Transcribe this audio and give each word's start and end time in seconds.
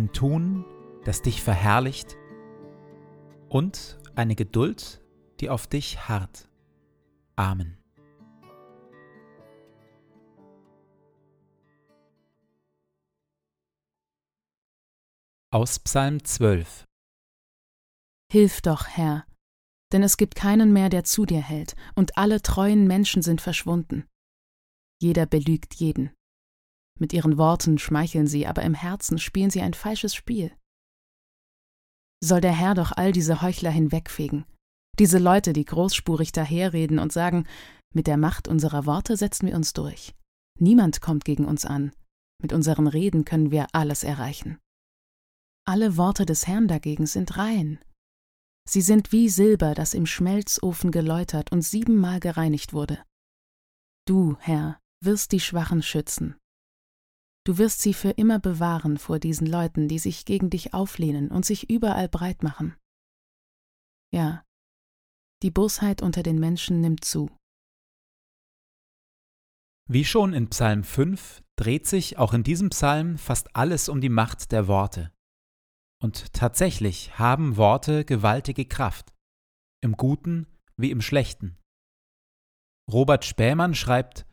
ein 0.00 0.12
Tun, 0.12 0.64
das 1.04 1.20
dich 1.20 1.42
verherrlicht 1.42 2.16
und 3.50 3.98
eine 4.14 4.34
Geduld, 4.34 5.04
die 5.40 5.50
auf 5.50 5.66
dich 5.66 6.08
harrt. 6.08 6.48
Amen. 7.36 7.76
Aus 15.52 15.78
Psalm 15.80 16.24
12 16.24 16.84
Hilf 18.32 18.62
doch, 18.62 18.86
Herr, 18.86 19.26
denn 19.92 20.02
es 20.02 20.16
gibt 20.16 20.34
keinen 20.34 20.72
mehr, 20.72 20.88
der 20.88 21.04
zu 21.04 21.26
dir 21.26 21.42
hält, 21.42 21.74
und 21.94 22.16
alle 22.16 22.40
treuen 22.40 22.86
Menschen 22.86 23.20
sind 23.20 23.42
verschwunden. 23.42 24.06
Jeder 25.02 25.26
belügt 25.26 25.74
jeden. 25.74 26.10
Mit 27.00 27.12
ihren 27.12 27.38
Worten 27.38 27.78
schmeicheln 27.78 28.26
sie, 28.26 28.46
aber 28.46 28.62
im 28.62 28.74
Herzen 28.74 29.18
spielen 29.18 29.50
sie 29.50 29.62
ein 29.62 29.74
falsches 29.74 30.14
Spiel. 30.14 30.52
Soll 32.22 32.40
der 32.40 32.52
Herr 32.52 32.74
doch 32.74 32.92
all 32.92 33.12
diese 33.12 33.40
Heuchler 33.40 33.70
hinwegfegen, 33.70 34.44
diese 35.00 35.18
Leute, 35.18 35.54
die 35.54 35.64
großspurig 35.64 36.30
daherreden 36.32 36.98
und 36.98 37.10
sagen, 37.10 37.46
mit 37.94 38.06
der 38.06 38.18
Macht 38.18 38.48
unserer 38.48 38.84
Worte 38.84 39.16
setzen 39.16 39.46
wir 39.46 39.56
uns 39.56 39.72
durch. 39.72 40.14
Niemand 40.58 41.00
kommt 41.00 41.24
gegen 41.24 41.46
uns 41.46 41.64
an. 41.64 41.92
Mit 42.42 42.52
unseren 42.52 42.86
Reden 42.86 43.24
können 43.24 43.50
wir 43.50 43.68
alles 43.72 44.04
erreichen. 44.04 44.58
Alle 45.66 45.96
Worte 45.96 46.26
des 46.26 46.46
Herrn 46.46 46.68
dagegen 46.68 47.06
sind 47.06 47.38
rein. 47.38 47.78
Sie 48.68 48.82
sind 48.82 49.10
wie 49.10 49.30
Silber, 49.30 49.74
das 49.74 49.94
im 49.94 50.04
Schmelzofen 50.04 50.90
geläutert 50.90 51.50
und 51.50 51.62
siebenmal 51.62 52.20
gereinigt 52.20 52.74
wurde. 52.74 53.02
Du, 54.06 54.36
Herr, 54.40 54.78
wirst 55.02 55.32
die 55.32 55.40
Schwachen 55.40 55.82
schützen, 55.82 56.36
Du 57.46 57.58
wirst 57.58 57.80
sie 57.80 57.94
für 57.94 58.10
immer 58.10 58.38
bewahren 58.38 58.98
vor 58.98 59.18
diesen 59.18 59.46
Leuten, 59.46 59.88
die 59.88 59.98
sich 59.98 60.24
gegen 60.24 60.50
dich 60.50 60.74
auflehnen 60.74 61.30
und 61.30 61.44
sich 61.44 61.70
überall 61.70 62.08
breit 62.08 62.42
machen. 62.42 62.76
Ja, 64.12 64.44
die 65.42 65.50
Bosheit 65.50 66.02
unter 66.02 66.22
den 66.22 66.38
Menschen 66.38 66.80
nimmt 66.80 67.04
zu. 67.04 67.30
Wie 69.88 70.04
schon 70.04 70.34
in 70.34 70.50
Psalm 70.50 70.84
5 70.84 71.42
dreht 71.56 71.86
sich 71.86 72.18
auch 72.18 72.32
in 72.34 72.42
diesem 72.42 72.70
Psalm 72.70 73.18
fast 73.18 73.56
alles 73.56 73.88
um 73.88 74.00
die 74.00 74.08
Macht 74.08 74.52
der 74.52 74.68
Worte. 74.68 75.12
Und 76.02 76.32
tatsächlich 76.32 77.18
haben 77.18 77.56
Worte 77.56 78.04
gewaltige 78.04 78.66
Kraft, 78.66 79.12
im 79.82 79.96
Guten 79.96 80.46
wie 80.76 80.90
im 80.90 81.00
Schlechten. 81.00 81.58
Robert 82.90 83.24
Spähmann 83.24 83.74
schreibt, 83.74 84.26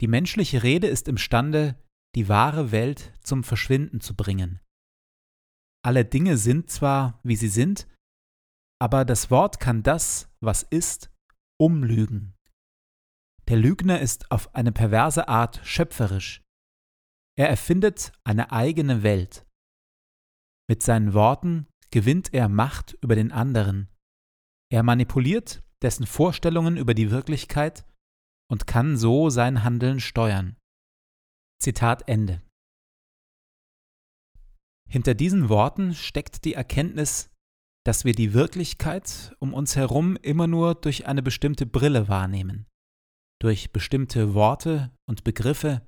die 0.00 0.08
menschliche 0.08 0.62
Rede 0.62 0.86
ist 0.86 1.08
imstande, 1.08 1.82
die 2.14 2.28
wahre 2.28 2.70
Welt 2.70 3.12
zum 3.22 3.44
Verschwinden 3.44 4.00
zu 4.00 4.14
bringen. 4.14 4.60
Alle 5.84 6.04
Dinge 6.04 6.36
sind 6.36 6.70
zwar, 6.70 7.20
wie 7.22 7.36
sie 7.36 7.48
sind, 7.48 7.88
aber 8.80 9.04
das 9.04 9.30
Wort 9.30 9.60
kann 9.60 9.82
das, 9.82 10.30
was 10.40 10.62
ist, 10.62 11.10
umlügen. 11.60 12.34
Der 13.48 13.56
Lügner 13.56 14.00
ist 14.00 14.30
auf 14.30 14.54
eine 14.54 14.72
perverse 14.72 15.28
Art 15.28 15.60
schöpferisch. 15.64 16.42
Er 17.36 17.48
erfindet 17.48 18.12
eine 18.24 18.52
eigene 18.52 19.02
Welt. 19.02 19.46
Mit 20.68 20.82
seinen 20.82 21.12
Worten 21.12 21.66
gewinnt 21.90 22.32
er 22.32 22.48
Macht 22.48 22.96
über 23.02 23.14
den 23.14 23.32
anderen. 23.32 23.88
Er 24.72 24.82
manipuliert 24.82 25.62
dessen 25.82 26.06
Vorstellungen 26.06 26.76
über 26.76 26.94
die 26.94 27.10
Wirklichkeit 27.10 27.84
und 28.50 28.66
kann 28.66 28.96
so 28.96 29.28
sein 29.28 29.62
Handeln 29.62 30.00
steuern. 30.00 30.56
Zitat 31.60 32.08
Ende. 32.08 32.42
Hinter 34.88 35.14
diesen 35.14 35.48
Worten 35.48 35.94
steckt 35.94 36.44
die 36.44 36.54
Erkenntnis, 36.54 37.30
dass 37.84 38.04
wir 38.04 38.14
die 38.14 38.32
Wirklichkeit 38.32 39.34
um 39.40 39.52
uns 39.52 39.76
herum 39.76 40.16
immer 40.16 40.46
nur 40.46 40.74
durch 40.74 41.06
eine 41.06 41.22
bestimmte 41.22 41.66
Brille 41.66 42.08
wahrnehmen, 42.08 42.66
durch 43.40 43.72
bestimmte 43.72 44.34
Worte 44.34 44.92
und 45.08 45.24
Begriffe, 45.24 45.86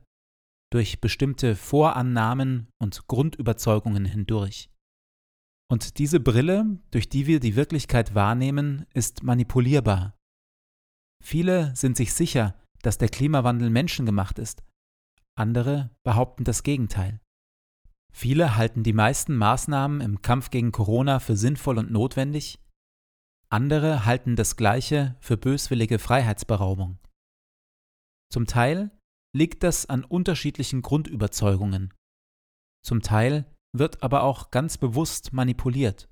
durch 0.72 1.00
bestimmte 1.00 1.56
Vorannahmen 1.56 2.68
und 2.80 3.06
Grundüberzeugungen 3.06 4.04
hindurch. 4.04 4.70
Und 5.70 5.98
diese 5.98 6.20
Brille, 6.20 6.80
durch 6.90 7.08
die 7.08 7.26
wir 7.26 7.40
die 7.40 7.56
Wirklichkeit 7.56 8.14
wahrnehmen, 8.14 8.86
ist 8.92 9.22
manipulierbar. 9.22 10.16
Viele 11.24 11.74
sind 11.74 11.96
sich 11.96 12.12
sicher, 12.12 12.60
dass 12.82 12.98
der 12.98 13.08
Klimawandel 13.08 13.70
menschengemacht 13.70 14.38
ist 14.38 14.65
andere 15.36 15.90
behaupten 16.02 16.44
das 16.44 16.62
Gegenteil. 16.62 17.20
Viele 18.12 18.56
halten 18.56 18.82
die 18.82 18.94
meisten 18.94 19.36
Maßnahmen 19.36 20.00
im 20.00 20.22
Kampf 20.22 20.50
gegen 20.50 20.72
Corona 20.72 21.20
für 21.20 21.36
sinnvoll 21.36 21.78
und 21.78 21.90
notwendig, 21.90 22.58
andere 23.48 24.04
halten 24.04 24.34
das 24.34 24.56
Gleiche 24.56 25.16
für 25.20 25.36
böswillige 25.36 25.98
Freiheitsberaubung. 25.98 26.98
Zum 28.32 28.46
Teil 28.46 28.90
liegt 29.32 29.62
das 29.62 29.86
an 29.86 30.04
unterschiedlichen 30.04 30.82
Grundüberzeugungen. 30.82 31.94
Zum 32.84 33.02
Teil 33.02 33.44
wird 33.72 34.02
aber 34.02 34.24
auch 34.24 34.50
ganz 34.50 34.78
bewusst 34.78 35.32
manipuliert. 35.32 36.08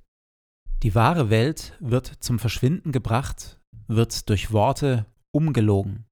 Die 0.83 0.95
wahre 0.95 1.31
Welt 1.31 1.77
wird 1.81 2.07
zum 2.07 2.39
Verschwinden 2.39 2.93
gebracht, 2.93 3.61
wird 3.89 4.29
durch 4.29 4.53
Worte 4.53 5.07
umgelogen. 5.33 6.07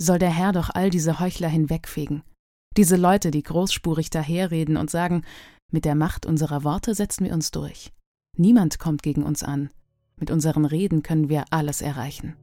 Soll 0.00 0.18
der 0.18 0.30
Herr 0.30 0.52
doch 0.52 0.70
all 0.70 0.90
diese 0.90 1.20
Heuchler 1.20 1.48
hinwegfegen, 1.48 2.22
diese 2.76 2.96
Leute, 2.96 3.30
die 3.30 3.42
großspurig 3.42 4.08
daherreden 4.08 4.78
und 4.78 4.90
sagen, 4.90 5.24
mit 5.70 5.84
der 5.84 5.94
Macht 5.94 6.24
unserer 6.24 6.64
Worte 6.64 6.94
setzen 6.94 7.26
wir 7.26 7.34
uns 7.34 7.50
durch. 7.50 7.92
Niemand 8.36 8.78
kommt 8.78 9.02
gegen 9.02 9.24
uns 9.24 9.42
an. 9.42 9.68
Mit 10.16 10.30
unseren 10.30 10.64
Reden 10.64 11.02
können 11.02 11.28
wir 11.28 11.44
alles 11.50 11.82
erreichen. 11.82 12.34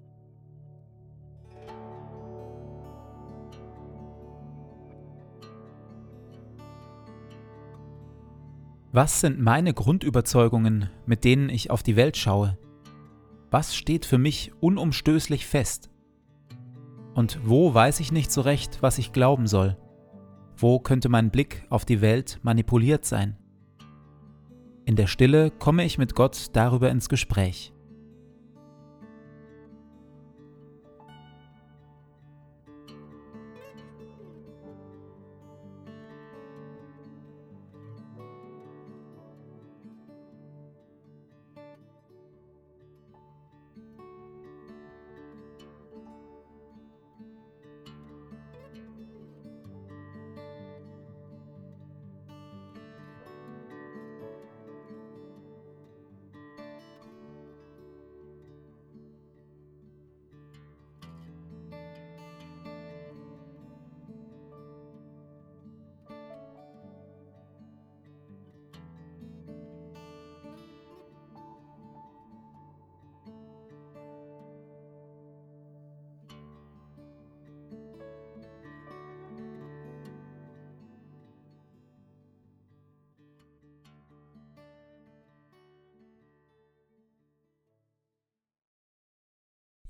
Was 8.91 9.19
sind 9.21 9.39
meine 9.39 9.73
Grundüberzeugungen, 9.73 10.89
mit 11.05 11.23
denen 11.23 11.49
ich 11.49 11.71
auf 11.71 11.83
die 11.83 11.95
Welt 11.95 12.17
schaue? 12.17 12.57
Was 13.49 13.75
steht 13.75 14.05
für 14.05 14.17
mich 14.17 14.51
unumstößlich 14.59 15.45
fest? 15.45 15.89
Und 17.19 17.37
wo 17.43 17.73
weiß 17.73 17.99
ich 17.99 18.13
nicht 18.13 18.31
so 18.31 18.39
recht, 18.39 18.77
was 18.79 18.97
ich 18.97 19.11
glauben 19.11 19.45
soll? 19.45 19.75
Wo 20.55 20.79
könnte 20.79 21.09
mein 21.09 21.31
Blick 21.31 21.65
auf 21.69 21.83
die 21.83 21.99
Welt 21.99 22.39
manipuliert 22.43 23.03
sein? 23.03 23.35
In 24.85 24.95
der 24.95 25.07
Stille 25.07 25.51
komme 25.51 25.83
ich 25.83 25.97
mit 25.97 26.15
Gott 26.15 26.45
darüber 26.53 26.89
ins 26.89 27.09
Gespräch. 27.09 27.73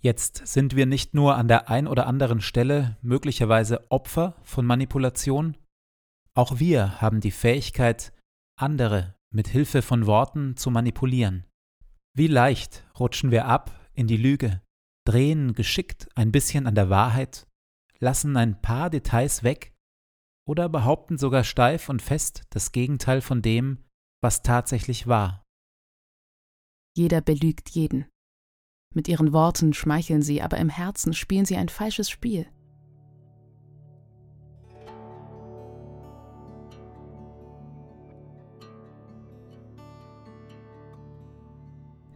Jetzt 0.02 0.48
sind 0.48 0.76
wir 0.76 0.86
nicht 0.86 1.14
nur 1.14 1.36
an 1.36 1.48
der 1.48 1.70
ein 1.70 1.88
oder 1.88 2.08
anderen 2.08 2.40
Stelle 2.40 2.98
möglicherweise 3.02 3.92
Opfer 3.92 4.36
von 4.44 4.66
Manipulation, 4.66 5.58
auch 6.34 6.60
wir 6.60 7.02
haben 7.02 7.20
die 7.20 7.32
Fähigkeit, 7.32 8.14
andere 8.58 9.16
mit 9.30 9.50
Hilfe 9.50 9.82
von 9.82 10.06
Worten 10.06 10.56
zu 10.56 10.72
manipulieren. 10.72 11.46
Wie 12.16 12.28
leicht 12.28 12.86
rutschen 12.98 13.32
wir 13.32 13.46
ab 13.46 13.90
in 13.94 14.08
die 14.08 14.18
Lüge, 14.18 14.62
drehen 15.06 15.54
geschickt 15.54 16.08
ein 16.16 16.32
bisschen 16.32 16.66
an 16.66 16.76
der 16.76 16.90
Wahrheit, 16.90 17.46
lassen 18.00 18.38
ein 18.38 18.62
paar 18.62 18.90
Details 18.90 19.44
weg 19.44 19.74
oder 20.48 20.70
behaupten 20.70 21.18
sogar 21.18 21.44
steif 21.44 21.90
und 21.90 22.02
fest 22.02 22.44
das 22.52 22.72
Gegenteil 22.72 23.22
von 23.22 23.42
dem, 23.42 23.84
was 24.22 24.42
tatsächlich 24.42 25.08
war. 25.08 25.44
Jeder 26.96 27.22
belügt 27.22 27.70
jeden. 27.72 28.08
Mit 28.96 29.08
ihren 29.08 29.34
Worten 29.34 29.74
schmeicheln 29.74 30.24
sie, 30.24 30.42
aber 30.42 30.58
im 30.58 30.70
Herzen 30.70 31.14
spielen 31.14 31.46
sie 31.46 31.58
ein 31.58 31.70
falsches 31.70 32.10
Spiel. 32.10 32.48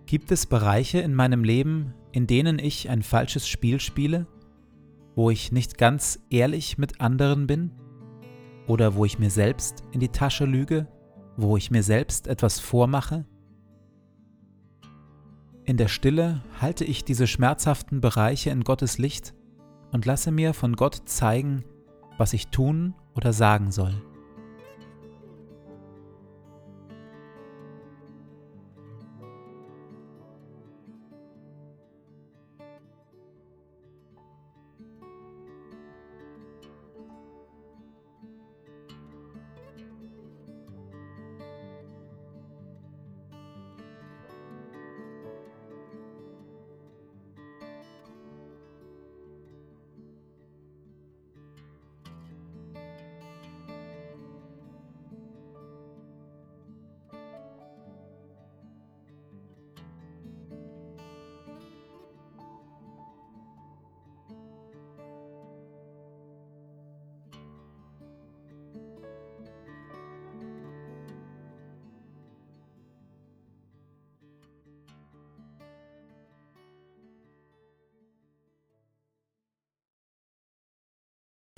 Gibt 0.07 0.31
es 0.31 0.45
Bereiche 0.45 0.99
in 0.99 1.13
meinem 1.13 1.43
Leben, 1.43 1.93
in 2.11 2.27
denen 2.27 2.59
ich 2.59 2.89
ein 2.89 3.01
falsches 3.01 3.47
Spiel 3.47 3.79
spiele? 3.79 4.27
Wo 5.15 5.29
ich 5.29 5.51
nicht 5.51 5.77
ganz 5.77 6.19
ehrlich 6.29 6.77
mit 6.77 7.01
anderen 7.01 7.47
bin? 7.47 7.71
Oder 8.67 8.95
wo 8.95 9.05
ich 9.05 9.19
mir 9.19 9.29
selbst 9.29 9.83
in 9.91 9.99
die 9.99 10.09
Tasche 10.09 10.45
lüge? 10.45 10.87
Wo 11.37 11.57
ich 11.57 11.71
mir 11.71 11.83
selbst 11.83 12.27
etwas 12.27 12.59
vormache? 12.59 13.25
In 15.65 15.77
der 15.77 15.87
Stille 15.87 16.41
halte 16.59 16.83
ich 16.83 17.05
diese 17.05 17.25
schmerzhaften 17.25 18.01
Bereiche 18.01 18.49
in 18.49 18.65
Gottes 18.65 18.97
Licht 18.97 19.33
und 19.91 20.05
lasse 20.05 20.31
mir 20.31 20.53
von 20.53 20.75
Gott 20.75 21.03
zeigen, 21.05 21.63
was 22.17 22.33
ich 22.33 22.47
tun 22.47 22.95
oder 23.15 23.31
sagen 23.31 23.71
soll. 23.71 23.93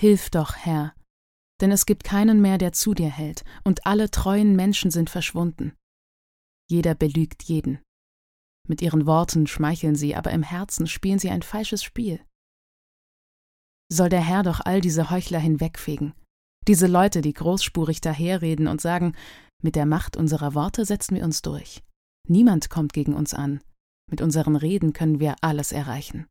Hilf 0.05 0.29
doch, 0.29 0.55
Herr, 0.55 0.93
denn 1.61 1.71
es 1.71 1.87
gibt 1.87 2.03
keinen 2.03 2.39
mehr, 2.39 2.59
der 2.59 2.73
zu 2.73 2.93
dir 2.93 3.09
hält, 3.09 3.43
und 3.63 3.87
alle 3.87 4.11
treuen 4.11 4.55
Menschen 4.55 4.91
sind 4.91 5.09
verschwunden. 5.09 5.73
Jeder 6.69 6.93
belügt 6.93 7.41
jeden. 7.41 7.79
Mit 8.67 8.83
ihren 8.83 9.07
Worten 9.07 9.47
schmeicheln 9.47 9.95
sie, 9.95 10.15
aber 10.15 10.29
im 10.29 10.43
Herzen 10.43 10.85
spielen 10.85 11.17
sie 11.17 11.31
ein 11.31 11.41
falsches 11.41 11.83
Spiel. 11.83 12.23
Soll 13.91 14.09
der 14.09 14.21
Herr 14.21 14.43
doch 14.43 14.59
all 14.59 14.79
diese 14.79 15.09
Heuchler 15.09 15.39
hinwegfegen, 15.39 16.13
diese 16.67 16.85
Leute, 16.85 17.21
die 17.21 17.33
großspurig 17.33 17.99
daherreden 17.99 18.67
und 18.67 18.81
sagen, 18.81 19.15
mit 19.63 19.75
der 19.75 19.87
Macht 19.87 20.17
unserer 20.17 20.53
Worte 20.53 20.85
setzen 20.85 21.15
wir 21.15 21.23
uns 21.23 21.41
durch. 21.41 21.81
Niemand 22.27 22.69
kommt 22.69 22.93
gegen 22.93 23.15
uns 23.15 23.33
an. 23.33 23.59
Mit 24.07 24.21
unseren 24.21 24.55
Reden 24.55 24.93
können 24.93 25.19
wir 25.19 25.35
alles 25.41 25.71
erreichen. 25.71 26.27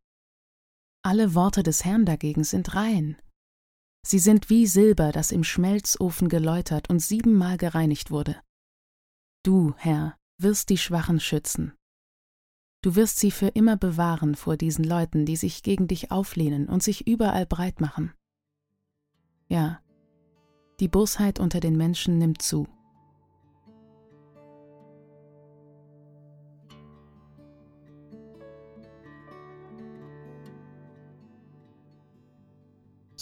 Alle 1.05 1.35
Worte 1.35 1.65
des 1.65 1.85
Herrn 1.85 2.07
dagegen 2.07 2.45
sind 2.45 2.77
rein, 2.77 3.17
Sie 4.07 4.19
sind 4.19 4.51
wie 4.51 4.67
Silber, 4.67 5.13
das 5.13 5.33
im 5.33 5.45
Schmelzofen 5.45 6.29
geläutert 6.29 6.91
und 6.91 7.01
siebenmal 7.01 7.57
gereinigt 7.57 8.11
wurde. 8.11 8.37
Du, 9.43 9.73
Herr, 9.79 10.19
wirst 10.37 10.69
die 10.69 10.77
Schwachen 10.77 11.21
schützen. 11.21 11.73
Du 12.83 12.97
wirst 12.97 13.19
sie 13.19 13.31
für 13.31 13.49
immer 13.49 13.79
bewahren 13.79 14.35
vor 14.35 14.59
diesen 14.59 14.85
Leuten, 14.85 15.25
die 15.25 15.37
sich 15.37 15.63
gegen 15.63 15.89
dich 15.89 16.11
auflehnen 16.11 16.69
und 16.69 16.83
sich 16.83 17.07
überall 17.07 17.47
breit 17.47 17.81
machen. 17.81 18.13
Ja, 19.49 19.81
die 20.81 20.89
Bosheit 20.89 21.41
unter 21.41 21.61
den 21.61 21.77
Menschen 21.77 22.19
nimmt 22.19 22.43
zu. 22.43 22.69